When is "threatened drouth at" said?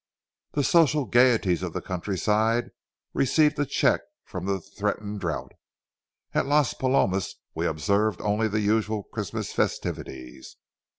4.59-6.47